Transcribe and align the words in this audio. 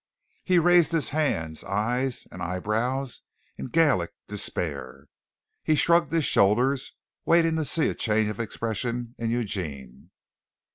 He 0.43 0.57
raised 0.57 0.93
his 0.93 1.09
hands, 1.09 1.63
eyes, 1.63 2.27
and 2.31 2.41
eye 2.41 2.57
brows 2.57 3.21
in 3.55 3.67
Gallic 3.67 4.15
despair. 4.27 5.05
He 5.61 5.75
shrugged 5.75 6.11
his 6.11 6.25
shoulders, 6.25 6.93
waiting 7.23 7.55
to 7.57 7.65
see 7.65 7.87
a 7.87 7.93
change 7.93 8.27
of 8.29 8.39
expression 8.39 9.13
in 9.19 9.29
Eugene. 9.29 10.09